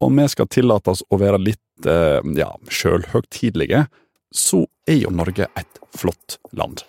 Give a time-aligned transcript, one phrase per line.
[0.00, 3.84] om vi skal tillate oss å være litt eh, ja, sjølhøgtidelige,
[4.30, 6.84] så er jo Norge et flott land.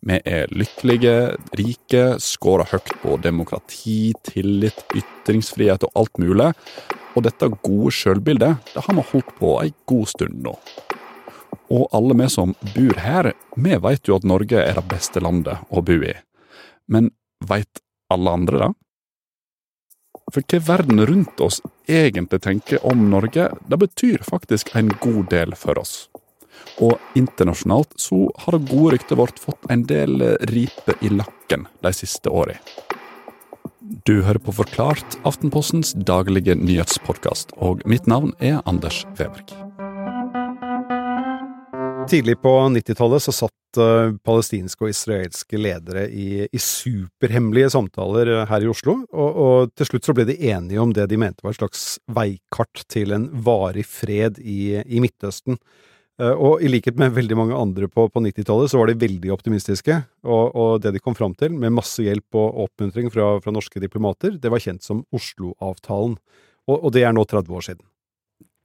[0.00, 6.48] Vi er lykkelige, rike, skårer høyt på demokrati, tillit, ytringsfrihet og alt mulig.
[7.12, 10.54] Og dette gode sjølbildet det har vi holdt på ei god stund nå.
[11.70, 15.60] Og alle vi som bor her, vi vet jo at Norge er det beste landet
[15.68, 16.16] å bo i.
[16.90, 17.12] Men
[17.46, 18.70] veit alle andre det?
[20.30, 21.58] For hva verden rundt oss
[21.90, 26.08] egentlig tenker om Norge, det betyr faktisk en god del for oss.
[26.80, 31.92] Og internasjonalt så har det gode ryktet vårt fått en del riper i lakken de
[31.96, 32.56] siste åra.
[34.06, 39.50] Du hører på Forklart, Aftenpostens daglige nyhetspodkast, og mitt navn er Anders Weberg.
[42.10, 48.40] Tidlig på 90-tallet så satt uh, palestinske og israelske ledere i, i superhemmelige samtaler uh,
[48.50, 51.46] her i Oslo, og, og, til slutt så ble de enige om det de mente
[51.46, 55.60] var et slags veikart til en varig fred i, i Midtøsten.
[56.18, 59.30] Uh, og i likhet med veldig mange andre på, på 90-tallet så var de veldig
[59.36, 63.54] optimistiske, og, og, det de kom fram til, med masse hjelp og oppmuntring fra, fra
[63.54, 66.18] norske diplomater, det var kjent som Oslo-avtalen.
[66.66, 67.86] Og, og det er nå 30 år siden.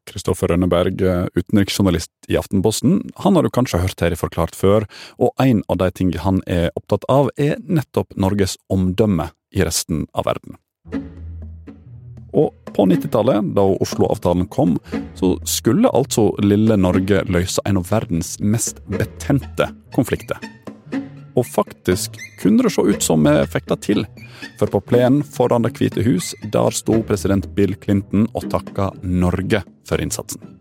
[0.09, 4.85] Kristoffer Rønneberg, eh, utenriksjournalist i Aftenposten, han har du kanskje hørt her i Forklart før,
[5.19, 10.05] og en av de tingene han er opptatt av, er nettopp Norges omdømme i resten
[10.13, 10.59] av verden.
[12.35, 14.75] Og på 90-tallet, da Oslo-avtalen kom,
[15.15, 20.41] så skulle altså lille Norge løse en av verdens mest betente konflikter.
[21.35, 24.05] Og faktisk kunne det se ut som vi fikk det til.
[24.59, 29.63] For på plenen foran Det hvite hus, der sto president Bill Clinton og takka Norge
[29.87, 30.55] for innsatsen.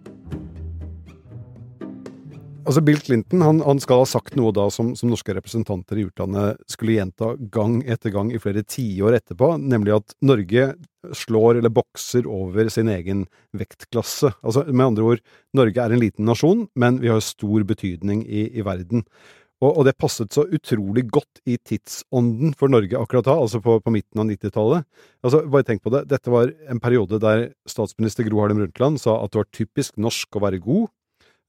[2.64, 6.06] Altså Bill Clinton han, han, skal ha sagt noe da som, som, norske representanter i
[6.08, 10.70] utlandet skulle gjenta gang etter gang i flere tiår etterpå, nemlig at Norge
[11.12, 14.32] slår eller bokser over sin egen vektklasse.
[14.40, 18.46] Altså Med andre ord, Norge er en liten nasjon, men vi har stor betydning i,
[18.56, 19.04] i verden.
[19.64, 23.78] Og, og, det passet så utrolig godt i tidsånden for Norge akkurat da, altså på,
[23.80, 24.84] på midten av 90-tallet.
[25.24, 29.16] Altså, bare tenk på det, dette var en periode der statsminister Gro Harlem Brundtland sa
[29.22, 30.92] at det var typisk norsk å være god.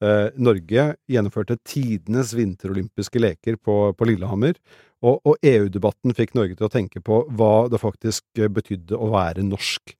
[0.03, 4.55] Eh, Norge gjennomførte tidenes vinterolympiske leker på, på Lillehammer,
[5.05, 9.43] og, og EU-debatten fikk Norge til å tenke på hva det faktisk betydde å være
[9.45, 9.95] norsk.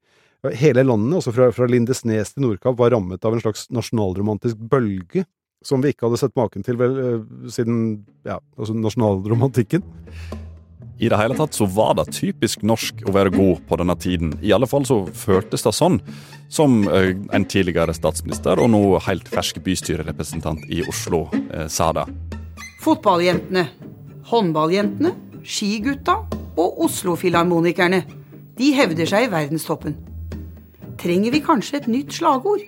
[0.55, 5.25] Hele landet, også fra, fra Lindesnes til Nordkapp, var rammet av en slags nasjonalromantisk bølge
[5.63, 9.85] som vi ikke hadde sett maken til vel, eh, siden ja, altså nasjonalromantikken.
[10.95, 14.31] I det hele tatt så var det typisk norsk å være god på denne tiden.
[14.39, 15.99] I alle fall så føltes det sånn,
[16.47, 22.07] som eh, en tidligere statsminister og nå helt fersk bystyrerepresentant i Oslo eh, sa det.
[22.85, 23.67] Fotballjentene,
[24.29, 25.11] håndballjentene,
[25.43, 26.21] skigutta
[26.55, 28.05] og Oslo-filharmonikerne.
[28.55, 29.97] De hevder seg i verdenstoppen.
[31.01, 32.63] Trenger vi kanskje et nytt slagord?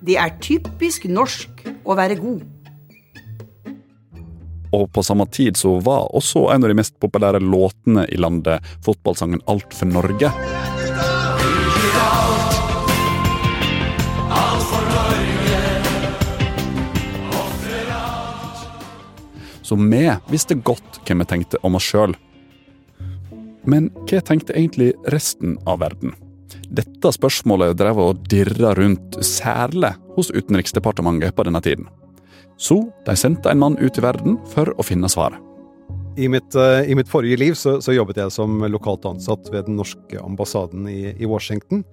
[0.00, 2.44] Det er typisk norsk å være god.
[4.76, 8.64] Og på samme tid så var også en av de mest populære låtene i landet
[8.84, 10.32] fotballsangen Alt for Norge.
[19.68, 22.14] Så vi visste godt hva vi tenkte om oss sjøl.
[23.68, 26.14] Men hva tenkte egentlig resten av verden?
[26.68, 31.88] Dette spørsmålet drev og dirra rundt, særlig hos Utenriksdepartementet på denne tiden.
[32.60, 35.40] Så de sendte en mann ut i verden for å finne svaret.
[36.18, 39.68] I mitt, uh, i mitt forrige liv så, så, jobbet jeg som lokalt ansatt ved
[39.68, 41.84] den norske ambassaden i, i Washington.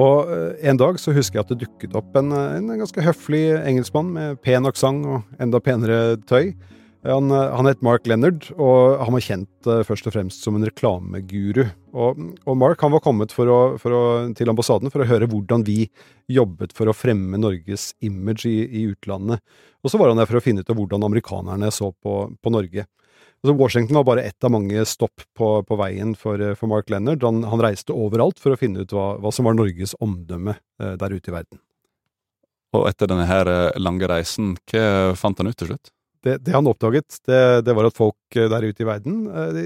[0.00, 3.44] Og uh, en dag så husker jeg at det dukket opp en, en ganske høflig
[3.60, 6.54] engelskmann med pen aksent og enda penere tøy.
[7.06, 10.56] Han, eh, han het Mark Leonard, og han var kjent uh, først og fremst som
[10.58, 11.62] en reklameguru.
[11.94, 14.02] Og, og Mark han var kommet for å, for å,
[14.36, 15.86] til ambassaden for å høre hvordan vi
[16.32, 19.44] jobbet for å fremme Norges image i, i utlandet.
[19.84, 22.54] Og så var han der for å finne ut av hvordan amerikanerne så på, på
[22.54, 22.88] Norge.
[23.44, 26.90] Altså Washington var bare ett av mange stopp på, på veien for, eh, for, Mark
[26.90, 27.22] Leonard.
[27.22, 31.14] Han, han, reiste overalt for å finne ut hva, hva som var Norges omdømme der
[31.14, 31.60] ute i verden.
[32.74, 33.48] Og etter denne her
[33.78, 35.92] lange reisen, hva fant han ut til slutt?
[36.26, 39.58] Det, det, han oppdaget, det, det, var at folk eh, der ute i verden eh,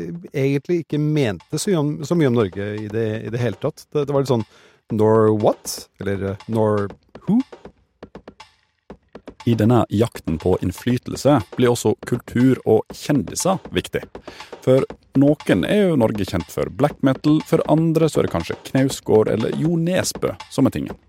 [0.43, 3.87] egentlig ikke mente så, om, så mye om Norge i det, i det hele tatt.
[3.89, 4.45] Det, det, var litt sånn
[4.93, 5.87] nor what?
[6.05, 6.91] Eller eh, nor
[7.25, 7.41] who?
[9.49, 14.05] I denne jakten på innflytelse blir også kultur og kjendiser viktig.
[14.61, 14.85] For
[15.17, 19.33] noen er jo Norge kjent for black metal, for andre så er det kanskje Knausgård
[19.33, 21.01] eller Jo Nesbø som er tingen.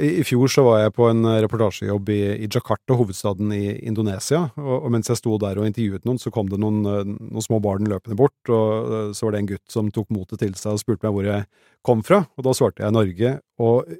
[0.00, 4.46] I fjor så var jeg på en reportasjejobb i, i Jakarta, hovedstaden i Indonesia.
[4.60, 7.60] Og, og, mens jeg sto der og intervjuet noen, så kom det noen, noen, små
[7.64, 8.36] barn løpende bort.
[8.52, 11.28] Og så var det en gutt som tok motet til seg og spurte meg hvor
[11.28, 11.46] jeg
[11.86, 12.24] kom fra.
[12.36, 13.36] Og da svarte jeg Norge.
[13.62, 13.94] Og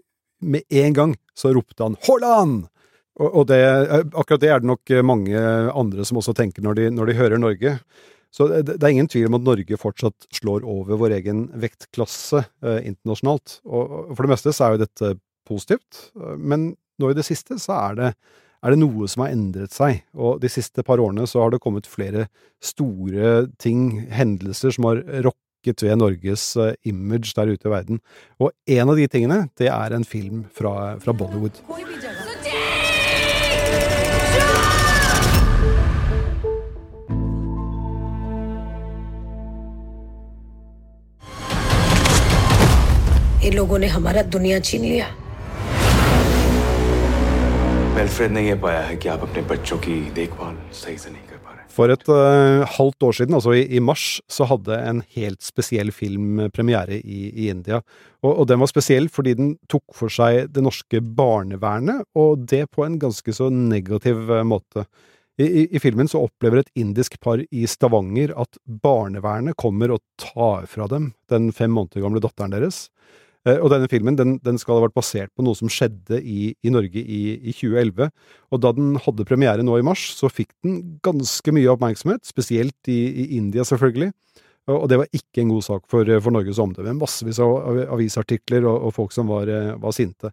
[0.47, 2.67] med en gang så ropte han 'Haaland!'
[3.17, 3.63] Og, og det,
[4.13, 5.41] akkurat det er det nok mange
[5.73, 7.79] andre som også tenker når de, når de hører Norge.
[8.37, 12.83] Så det, er ingen tvil om at Norge fortsatt slår over vår egen vektklasse eh,
[12.91, 13.61] internasjonalt.
[13.65, 15.13] Og, for det meste så er jo dette
[15.48, 16.72] positivt, men
[17.02, 18.10] nå i det siste så er det,
[18.62, 20.04] er det noe som har endret seg.
[20.14, 22.28] Og de siste par årene så har det kommet flere
[22.64, 28.02] store ting, hendelser, som har rokket ved Norges eh, image der ute i verden.
[28.42, 31.64] Og en av de tingene, det er en film fra, fra Bollywood.
[43.42, 45.06] इन लोगों ने हमारा दुनिया छीन लिया
[51.73, 55.89] for et uh, halvt år siden, altså i, i, mars, så hadde en helt spesiell
[55.97, 57.81] film premiere i, i India.
[58.21, 62.67] Og, og, den var spesiell fordi den tok for seg det norske barnevernet, og det
[62.77, 64.85] på en ganske så negativ uh, måte.
[65.41, 70.69] I, I, filmen så opplever et indisk par i Stavanger at barnevernet kommer og tar
[70.69, 72.91] fra dem den fem måneder gamle datteren deres.
[73.47, 76.51] Eh, og denne filmen den, den, skal ha vært basert på noe som skjedde i,
[76.67, 78.11] i Norge i, i, 2011.
[78.51, 82.91] Og da den hadde premiere nå i mars, så fikk den ganske mye oppmerksomhet, spesielt
[82.91, 84.11] i, i India, selvfølgelig.
[84.67, 86.97] Og det var ikke en god sak for, for Norges omdømme.
[86.99, 90.33] Massevis av avisartikler og, og folk som var, eh, var, sinte.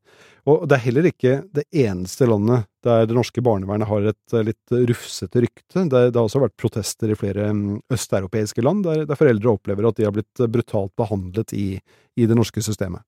[0.49, 4.73] Og det er heller ikke det eneste landet der det norske barnevernet har et litt
[4.89, 5.85] rufsete rykte.
[5.85, 9.91] Det, det har også vært protester i flere mm, østeuropeiske land, der, der, foreldre opplever
[9.91, 11.67] at de har blitt brutalt behandlet i,
[12.17, 13.05] i det norske systemet.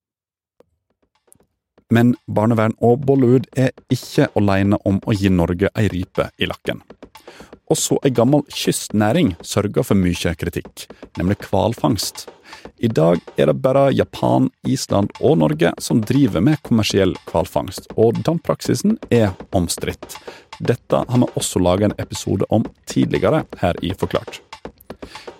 [1.94, 6.81] Men barnevern og Bollywood er ikke alene om å gi Norge ei ripe i lakken.
[7.72, 10.86] Også ei gammel kystnæring sørger for mye kritikk,
[11.18, 12.28] nemlig hvalfangst.
[12.78, 18.22] I dag er det bare Japan, Island og Norge som driver med kommersiell hvalfangst, og
[18.28, 20.20] den praksisen er omstridt.
[20.60, 24.42] Dette har vi også laga en episode om tidligere her i Forklart.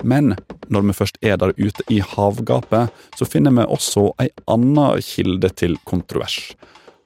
[0.04, 0.36] Men
[0.70, 5.54] når vi først er der ute i havgapet, så finner vi også ei anna kilde
[5.54, 6.56] til kontrovers.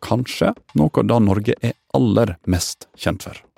[0.03, 3.48] Kanskje noe av det Norge er aller mest kjent for.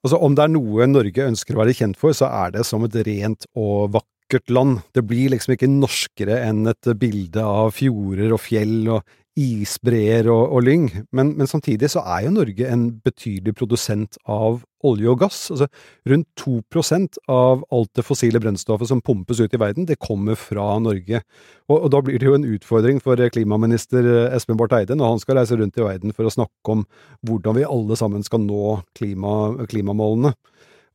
[0.00, 2.84] Altså, om det er noe Norge ønsker å være kjent for, så er det som
[2.86, 4.78] et rent og vakkert land.
[4.96, 10.52] Det blir liksom ikke norskere enn et bilde av fjorder og fjell og isbreer og,
[10.54, 15.20] og lyng, men, men, samtidig så er jo Norge en betydelig produsent av olje og
[15.22, 15.38] gass.
[15.52, 15.68] Altså,
[16.08, 20.74] rundt 2% av alt det fossile brennstoffet som pumpes ut i verden, det kommer fra
[20.82, 21.22] Norge.
[21.68, 25.24] Og, og, da blir det jo en utfordring for klimaminister Espen Barth Eide når han
[25.24, 26.86] skal reise rundt i verden for å snakke om
[27.28, 29.36] hvordan vi alle sammen skal nå klima,
[29.70, 30.34] klimamålene.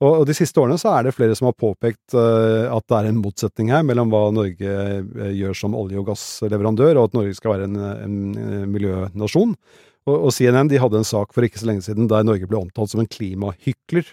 [0.05, 3.09] Og, de siste årene så er det flere som har påpekt uh, at det er
[3.09, 4.75] en motsetning her mellom hva Norge
[5.05, 8.19] uh, gjør som olje- og gassleverandør, og at Norge skal være en, en,
[8.73, 9.55] miljønasjon.
[10.05, 12.59] Og, og, CNN de hadde en sak for ikke så lenge siden der Norge ble
[12.59, 14.11] omtalt som en klimahykler.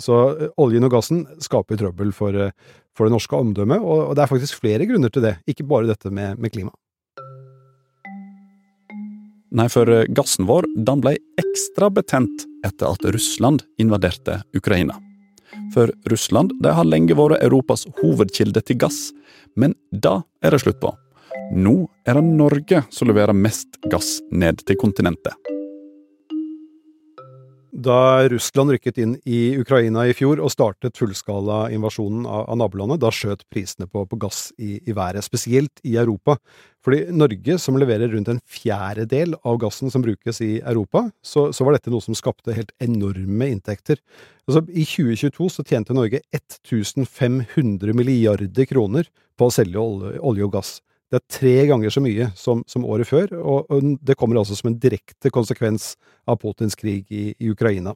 [0.00, 2.36] Så uh, oljen og gassen skaper trøbbel for,
[2.96, 5.90] for det norske omdømmet, og, og, det er faktisk flere grunner til det, ikke bare
[5.90, 6.72] dette med, med klima.
[9.56, 14.98] Nei, for gassen vår den ble ekstra betent etter at Russland invaderte Ukraina.
[15.74, 19.10] For Russland har lenge vært Europas hovedkilde til gass,
[19.56, 20.92] men da er det slutt på.
[21.56, 21.76] Nå
[22.06, 25.34] er det Norge som leverer mest gass ned til kontinentet.
[27.76, 33.10] Da Russland rykket inn i Ukraina i fjor og startet fullskala-invasjonen av, av, nabolandet, da
[33.12, 36.38] skjøt prisene på, på gass i, i, været, spesielt i Europa.
[36.86, 41.68] Fordi Norge, som leverer rundt en fjerdedel av gassen som brukes i Europa, så, så
[41.68, 44.00] var dette noe som skapte helt enorme inntekter.
[44.48, 50.56] Altså, I 2022 så tjente Norge 1500 milliarder kroner på å selge olje, olje og
[50.56, 50.78] gass.
[51.06, 54.56] Det er tre ganger så mye som, som året før, og, og, det kommer altså
[54.58, 55.92] som en direkte konsekvens
[56.26, 57.94] av Putins krig i, i, Ukraina.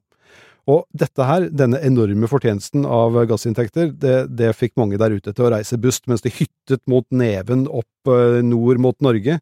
[0.71, 5.47] Og dette her, denne enorme fortjenesten av gassinntekter, det, det fikk mange der ute til
[5.47, 9.41] å reise bust mens de hyttet mot neven opp eh, nord mot Norge.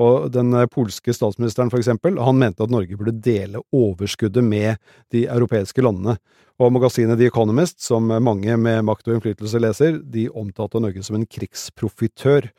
[0.00, 4.78] Og den eh, polske statsministeren, for eksempel, han mente at Norge burde dele overskuddet med
[5.12, 6.16] de europeiske landene.
[6.60, 11.16] Og magasinet The Economist, som mange med makt og innflytelse leser, de omtalte Norge som
[11.16, 12.50] en krigsprofitør.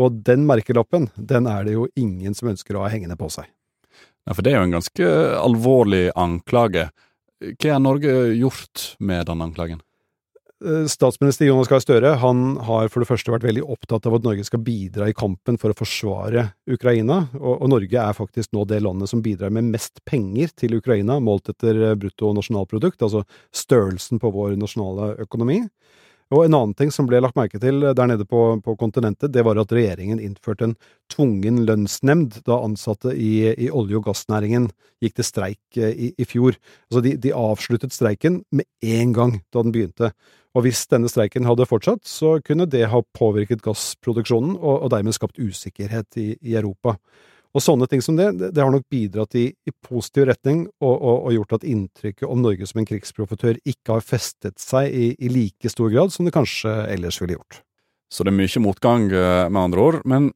[0.00, 3.48] Og den merkelappen, den er det jo ingen som ønsker å ha hengende på seg.
[4.26, 6.88] Ja, For det er jo en ganske alvorlig anklage.
[7.40, 9.80] Hva har Norge gjort med den anklagen?
[10.64, 14.26] Eh, Statsminister Jonas Gahr Støre han har for det første vært veldig opptatt av at
[14.26, 18.66] Norge skal bidra i kampen for å forsvare Ukraina, og, og Norge er faktisk nå
[18.68, 23.24] det landet som bidrar med mest penger til Ukraina, målt etter eh, brutto nasjonalprodukt, altså
[23.56, 25.62] størrelsen på vår nasjonale økonomi.
[26.30, 29.42] Og en annen ting som ble lagt merke til der nede på, på kontinentet, det
[29.46, 30.76] var at regjeringen innførte en
[31.10, 34.68] tvungen lønnsnemnd da ansatte i, i olje- og gassnæringen
[35.02, 36.54] gikk til streik eh, i, i fjor.
[36.90, 40.12] Altså de, de avsluttet streiken med en gang da den begynte.
[40.54, 45.14] Og hvis denne streiken hadde fortsatt, så kunne det ha påvirket gassproduksjonen og, og dermed
[45.18, 46.94] skapt usikkerhet i, i Europa.
[47.50, 51.16] Og sånne ting som det, det har nok bidratt i, i positiv retning og, og,
[51.16, 55.30] og, gjort at inntrykket om Norge som en krigsprofitør ikke har festet seg i, i,
[55.32, 57.62] like stor grad som det kanskje ellers ville gjort.
[58.10, 59.98] Så det er mye motgang, eh, med andre ord.
[60.06, 60.30] Men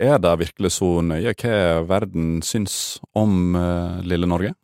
[0.00, 4.54] er det virkelig så nøye hva verden syns om uh, lille Norge?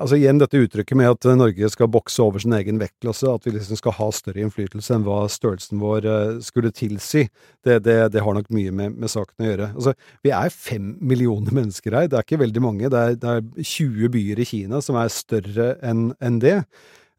[0.00, 3.52] Altså igjen dette uttrykket med at Norge skal bokse over sin egen vektklasse, at vi
[3.52, 7.26] liksom skal ha større innflytelse enn hva størrelsen vår eh, skulle tilsi,
[7.66, 9.68] det, det, det har nok mye med, med, saken å gjøre.
[9.74, 9.94] Altså,
[10.24, 12.88] vi er fem millioner mennesker her, det er ikke veldig mange.
[12.92, 16.56] Det er, det er 20 byer i Kina som er større enn en det.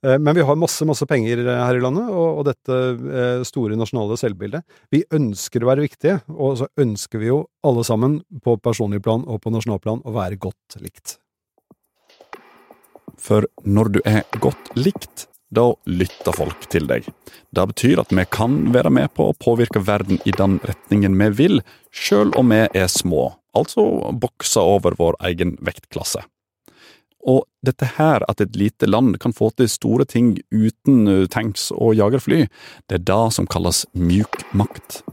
[0.01, 2.79] Eh, men vi har masse, masse penger her i landet, og, og dette
[3.21, 4.65] eh, store nasjonale selvbildet.
[4.89, 9.29] Vi ønsker å være viktige, og så ønsker vi jo alle sammen, på personlig plan
[9.29, 11.19] og på nasjonalplan, å være godt likt.
[13.19, 17.07] For når du er godt likt, da lytter folk til deg.
[17.53, 21.29] Det betyr at vi kan være med på å påvirke verden i den retningen vi
[21.37, 23.85] vil, sjøl om vi er små, altså
[24.17, 26.23] bokser over vår egen vektklasse.
[27.23, 31.95] Og dette her, at et lite land kan få til store ting uten tanks og
[31.95, 32.47] jagerfly,
[32.89, 35.03] det er det som kalles mjuk makt.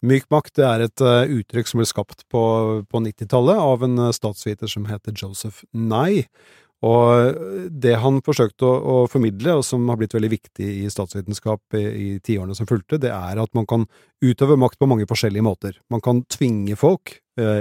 [0.00, 2.42] Myk makt er et uttrykk som ble skapt på,
[2.88, 6.24] på 90-tallet av en statsviter som heter Joseph Nye.
[6.86, 7.40] Og
[7.82, 11.82] det han forsøkte å, å, formidle, og som har blitt veldig viktig i statsvitenskap i,
[11.84, 13.84] i tiårene som fulgte, det er at man kan
[14.24, 15.76] utøve makt på mange forskjellige måter.
[15.92, 17.18] Man kan tvinge folk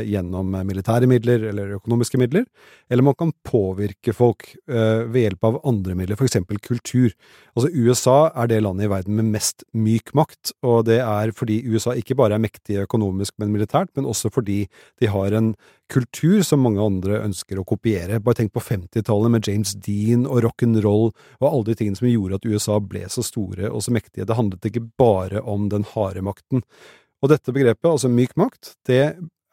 [0.08, 2.46] gjennom militære midler eller økonomiske midler,
[2.90, 7.14] eller man kan påvirke folk eh, ved hjelp av andre midler, for eksempel kultur.
[7.56, 11.62] Altså USA er det landet i verden med mest myk makt, og det er fordi
[11.70, 14.64] USA ikke bare er mektige økonomisk, men militært, men også fordi
[15.02, 15.54] de har en
[15.90, 18.22] kultur som mange andre ønsker å kopiere.
[18.22, 22.40] Bare tenk på 50-tallet med James Dean og rock'n'roll og alle de tingene som gjorde
[22.40, 24.28] at USA ble så store og så mektige.
[24.30, 26.64] Det handlet ikke bare om den harde makten.
[27.20, 29.04] Og dette begrepet, altså myk makt, det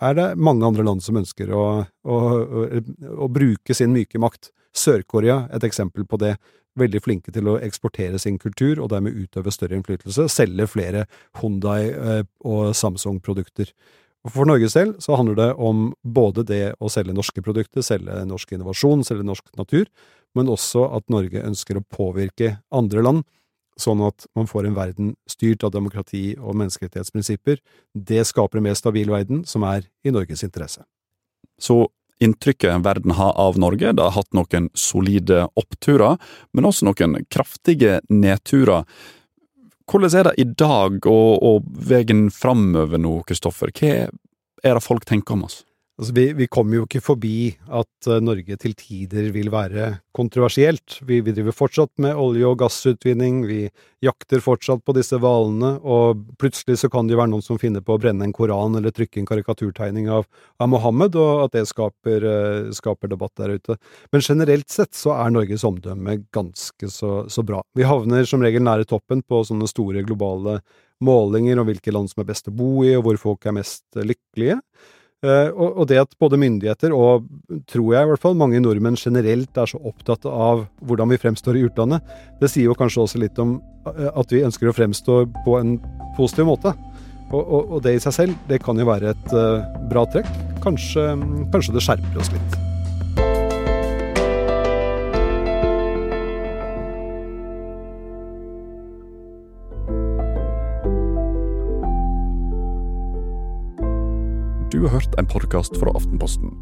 [0.03, 2.67] er det mange andre land som ønsker å, å, å,
[3.27, 4.51] å bruke sin myke makt.
[4.77, 6.37] Sør-Korea, et eksempel på det.
[6.77, 10.27] Veldig flinke til å eksportere sin kultur, og dermed utøve større innflytelse.
[10.29, 11.07] Selge flere
[11.41, 13.73] Hundai eh, og Samsung-produkter.
[14.27, 18.53] For Norges del så handler det om både det å selge norske produkter, selge norsk
[18.57, 19.87] innovasjon, selge norsk natur,
[20.37, 23.25] men også at Norge ønsker å påvirke andre land
[23.81, 27.61] sånn at man får en verden styrt av demokrati og menneskerettighetsprinsipper.
[27.93, 30.85] Det skaper en mer stabil verden, som er i Norges interesse.
[31.61, 31.87] Så
[32.23, 36.17] inntrykket verden har av Norge, det har hatt noen solide oppturer,
[36.57, 38.87] men også noen kraftige nedturer.
[39.87, 43.71] Hvordan er det i dag og, og veien framover nå, Kristoffer?
[43.77, 44.09] Hva
[44.65, 45.66] er det folk tenker om oss?
[45.97, 50.99] Altså, vi, vi, kommer jo ikke forbi at uh, Norge til tider vil være kontroversielt.
[51.09, 53.63] Vi, vi, driver fortsatt med olje- og gassutvinning, vi
[54.05, 57.81] jakter fortsatt på disse hvalene, og plutselig så kan det jo være noen som finner
[57.81, 60.29] på å brenne en koran eller trykke en karikaturtegning av,
[60.61, 63.79] av Mohammed, og at det skaper, uh, skaper, debatt der ute.
[64.13, 67.63] Men generelt sett så er Norges omdømme ganske så, så bra.
[67.73, 70.59] Vi havner som regel nære toppen på sånne store globale
[71.01, 73.89] målinger om hvilke land som er best å bo i, og hvor folk er mest
[73.97, 74.61] lykkelige.
[75.25, 77.25] Eh, og det at både myndigheter og,
[77.71, 81.57] tror jeg i hvert fall, mange nordmenn generelt er så opptatt av hvordan vi fremstår
[81.57, 82.05] i utlandet,
[82.43, 83.57] det sier jo kanskje også litt om
[83.89, 85.79] eh, at vi ønsker å fremstå på en
[86.19, 86.75] positiv måte.
[87.33, 90.31] Og, og, og det i seg selv, det kan jo være et uh, bra trekk.
[90.63, 91.09] Kanskje,
[91.51, 92.66] kanskje det skjerper oss litt.
[104.87, 106.53] Har hørt en podkast fra Aftenposten.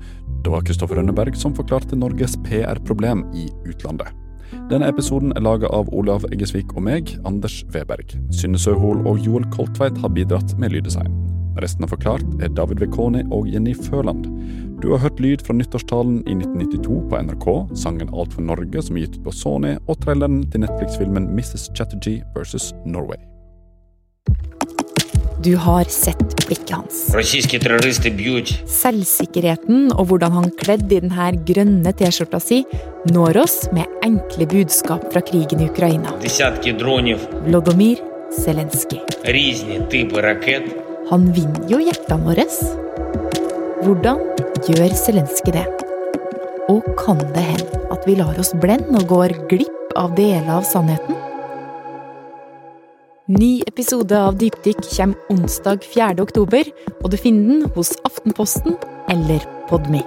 [0.45, 4.09] Det var Kristoffer Rønneberg som forklarte Norges PR-problem i utlandet.
[4.71, 8.15] Denne episoden er laga av Olav Eggesvik og meg, Anders Weberg.
[8.33, 11.13] Synne Søhol og Joel Koltveit har bidratt med lyddesign.
[11.63, 14.27] Resten av Forklart er David Vekoni og Jenny Føland.
[14.83, 17.47] Du har hørt lyd fra nyttårstalen i 1992 på NRK,
[17.79, 21.71] sangen Alt for Norge som er gitt ut på Sony, og traileren til Netflix-filmen Mrs.
[21.77, 23.34] Chatterjee versus Norway.
[25.45, 27.01] Du har sett blikket hans.
[28.73, 32.63] Selvsikkerheten og hvordan han kledd i denne grønne T-skjorta si,
[33.13, 36.15] når oss med enkle budskap fra krigen i Ukraina.
[37.45, 38.01] Vlodomyr
[38.39, 39.03] Zelenskyj.
[41.11, 42.49] Han vinner jo hjertene våre.
[43.85, 44.25] Hvordan
[44.65, 45.67] gjør Zelenskyj det?
[46.73, 50.65] Og kan det hende at vi lar oss blende og går glipp av deler av
[50.73, 51.24] sannheten?
[53.25, 56.21] Ny episode av Dypdykk kommer onsdag 4.
[56.21, 56.69] oktober,
[57.01, 58.77] og du finner den hos Aftenposten
[59.09, 59.41] eller
[59.71, 60.03] Podme.